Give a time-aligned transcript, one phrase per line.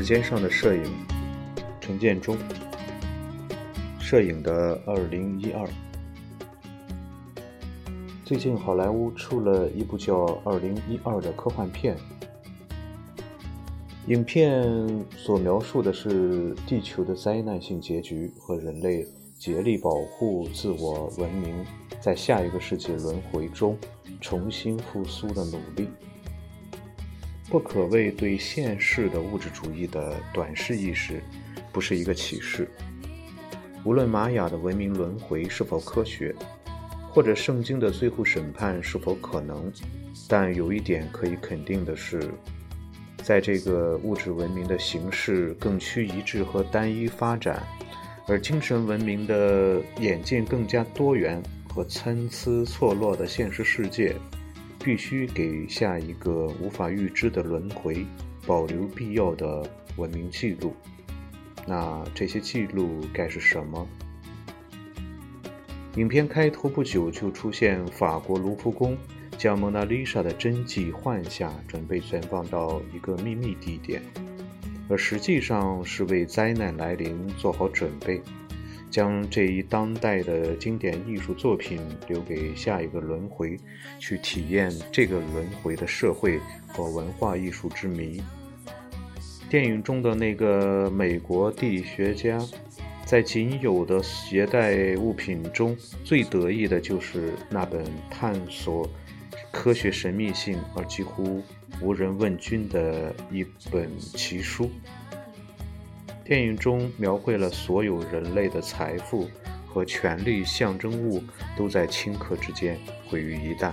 [0.00, 0.84] 肩上的摄影，
[1.80, 2.38] 陈建中。
[3.98, 5.68] 摄影的二零一二。
[8.24, 11.96] 最近好莱坞出了一部叫《二零一二》的科幻片，
[14.06, 19.06] 影片所描述的是地球的灾难性结局和人类
[19.38, 21.66] 竭力保护自我文明
[22.00, 23.76] 在下一个世纪轮回中
[24.20, 25.88] 重新复苏的努力。
[27.52, 31.22] 不可谓对现世的物质主义的短视意识
[31.70, 32.66] 不是一个启示。
[33.84, 36.34] 无论玛雅的文明轮回是否科学，
[37.10, 39.70] 或者圣经的最后审判是否可能，
[40.26, 42.22] 但有一点可以肯定的是，
[43.22, 47.62] 在这个物质文明的形式更趋一致和单一发展，
[48.26, 54.16] 而精神文明的演进更加多元和参差错落的现实世界。
[54.82, 58.04] 必须给下一个无法预知的轮回
[58.46, 59.64] 保留必要的
[59.96, 60.74] 文明记录。
[61.66, 63.88] 那这些记录该是什么？
[65.96, 68.96] 影片开头不久就出现法国卢浮宫
[69.38, 74.02] 将蒙娜丽莎的真迹换下，准备存放到一个秘密地点，
[74.88, 78.20] 而实际上是为灾难来临做好准备。
[78.92, 83.58] 将这一当代的经典艺术作品留给下一个轮回，
[83.98, 88.22] 去体验这个轮回的社会和文化艺术之谜。
[89.48, 92.38] 电影中的那个美国地理学家，
[93.06, 98.86] 在仅有的携带物品中，最得意的就是那本探索
[99.50, 101.42] 科学神秘性而几乎
[101.80, 104.70] 无人问津的一本奇书。
[106.24, 109.28] 电影中描绘了所有人类的财富
[109.66, 111.22] 和权力象征物
[111.56, 113.72] 都在顷刻之间毁于一旦，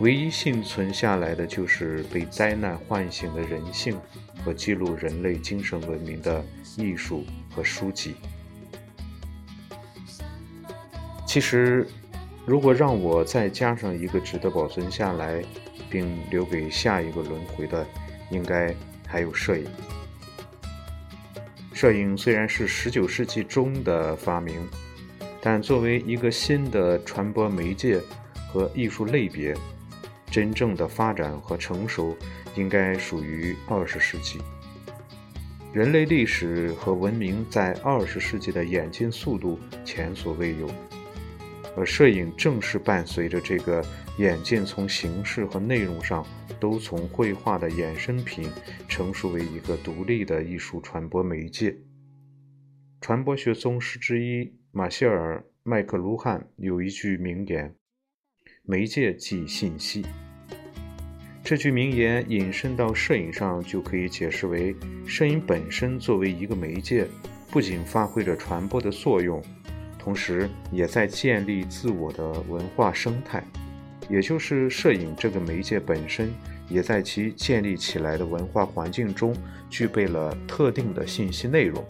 [0.00, 3.98] 唯一幸存下来的就是被灾难唤醒的人性
[4.44, 6.44] 和记录人类精神文明的
[6.76, 8.16] 艺术和书籍。
[11.26, 11.86] 其实，
[12.44, 15.44] 如果让我再加上一个值得保存下来
[15.90, 17.86] 并留给下一个轮回的，
[18.30, 18.74] 应该
[19.06, 19.66] 还有摄影。
[21.76, 24.66] 摄影虽然是十九世纪中的发明，
[25.42, 28.00] 但作为一个新的传播媒介
[28.48, 29.54] 和艺术类别，
[30.30, 32.16] 真正的发展和成熟
[32.54, 34.40] 应该属于二十世纪。
[35.70, 40.70] 人类历史和文明在二十世纪的演进速度前所未有，
[41.76, 43.84] 而摄影正是伴随着这个
[44.18, 46.26] 演进，从形式和内容上
[46.58, 48.50] 都从绘画的衍生品
[48.88, 51.76] 成熟为一个独立的艺术传播媒介。
[53.00, 57.74] 传播学宗师之一马歇尔·麦克卢汉有一句名言
[58.64, 60.04] ：“媒介即信息。”
[61.44, 64.74] 这句名言引申到摄影上，就可以解释为：
[65.06, 67.06] 摄影本身作为一个媒介，
[67.50, 69.40] 不仅发挥着传播的作用，
[70.06, 73.42] 同时也在建立自我的文化生态。
[74.08, 76.32] 也就是摄影这个媒介本身，
[76.68, 79.34] 也在其建立起来的文化环境中
[79.68, 81.84] 具备了特定的信息内容。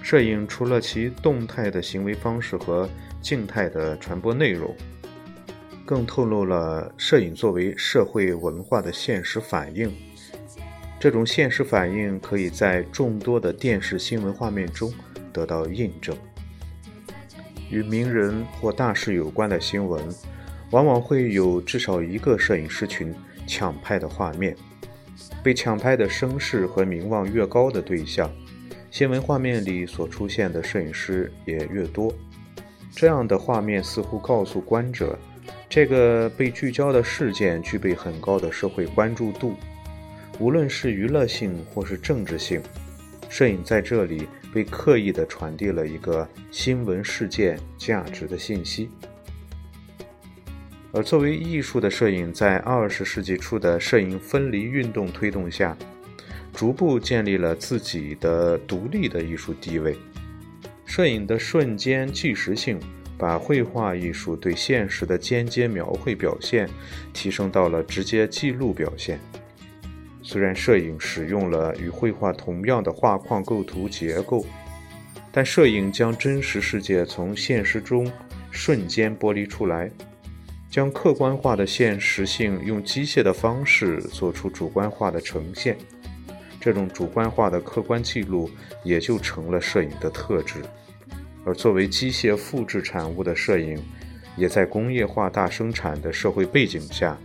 [0.00, 2.88] 摄影除了其动态的行为方式和
[3.20, 4.74] 静态的传播内容，
[5.84, 9.92] 更透露了摄影作为社会文化的现实反应。
[10.98, 14.90] 这种现实反应可以在众多的电视新闻画面中
[15.34, 16.16] 得到印证。
[17.74, 20.00] 与名人或大事有关的新闻。
[20.70, 23.14] 往往会有至少一个摄影师群
[23.46, 24.56] 抢拍的画面，
[25.42, 28.32] 被抢拍的声势和名望越高的对象，
[28.90, 32.12] 新闻画面里所出现的摄影师也越多。
[32.92, 35.16] 这样的画面似乎告诉观者，
[35.68, 39.54] 这个被聚焦的事件具备很高的社会关注度，
[40.40, 42.60] 无论是娱乐性或是政治性，
[43.28, 48.88] 摄影在这里被刻意地传递了一个新闻事件价值的信息。
[50.92, 55.76] 而作为艺术的摄影，在二十世纪初的摄影分离运动推动下，
[56.52, 59.96] 逐步建立了自己的独立的艺术地位。
[60.86, 62.78] 摄影的瞬间即时性，
[63.18, 66.70] 把绘画艺术对现实的间接描绘表现
[67.12, 69.18] 提升到了直接记录表现。
[70.24, 74.44] 虽然摄影使用了与绘画同样的画框构图结构，
[75.30, 78.10] 但摄影将真实世界从现实中
[78.50, 79.90] 瞬间剥离出来。
[80.70, 85.76] 将客观化的现实性用机械的方式做出主观化的呈现，
[86.58, 88.50] 这种主观化的客观记录
[88.82, 90.56] 也就成了摄影的特质。
[91.44, 93.80] 而作为机械复制产物的摄影，
[94.36, 97.16] 也在工业化大生产的社会背景下，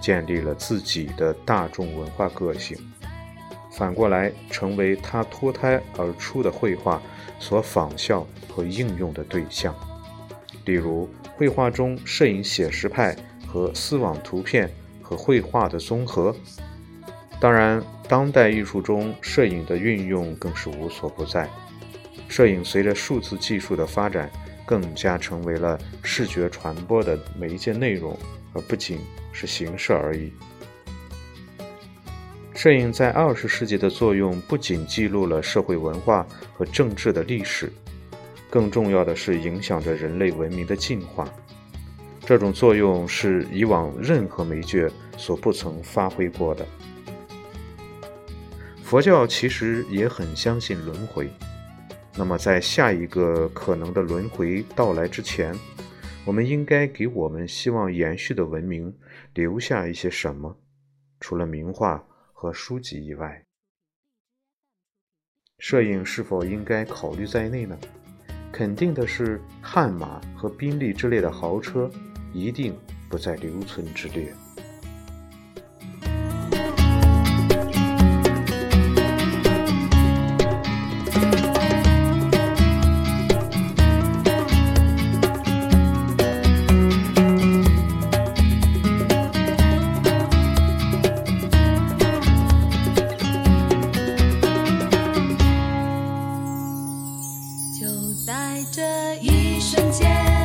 [0.00, 2.76] 建立了自己的大众文化个性。
[3.70, 7.00] 反过来成为他脱胎而出的绘画
[7.38, 9.74] 所仿效和应用的对象。
[10.64, 13.16] 例如，绘画中摄影写实派
[13.46, 14.68] 和丝网图片
[15.00, 16.34] 和绘画的综合。
[17.40, 21.48] 当然，当代艺术中摄影的运用更是无所不在。
[22.28, 24.28] 摄影随着数字技术的发展，
[24.66, 28.18] 更加成为了视觉传播的媒介内容，
[28.52, 28.98] 而不仅
[29.38, 30.32] 是形式而已。
[32.54, 37.72] 摄影在二十世纪的作用，不仅记录了社会文化和政治的历史，
[38.50, 41.28] 更重要的是影响着人类文明的进化。
[42.26, 46.66] 这种作用是以往任何媒介所不曾发挥过的。
[48.82, 51.30] 佛教其实也很相信轮回。
[52.16, 55.54] 那么，在下一个可能的轮回到来之前，
[56.24, 58.94] 我们应该给我们希望延续的文明
[59.34, 60.58] 留下一些什么？
[61.20, 63.44] 除了名画和书籍以外，
[65.58, 67.78] 摄影是否应该考虑在内呢？
[68.52, 71.90] 肯定的是，悍马和宾利之类的豪车
[72.32, 72.78] 一定
[73.08, 74.32] 不在留存之列。
[99.68, 100.37] 瞬间。